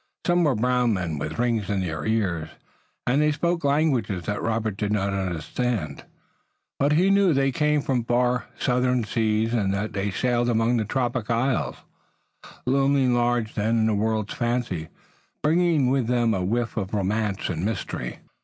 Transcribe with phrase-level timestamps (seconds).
[0.25, 2.49] Some were brown men with rings in their ears,
[3.05, 6.05] and they spoke languages that Robert did not understand.
[6.79, 10.77] But he knew that they came from far southern seas and that they sailed among
[10.77, 11.75] the tropic isles,
[12.65, 14.87] looming large then in the world's fancy,
[15.43, 18.21] bringing with them a whiff of romance and mystery.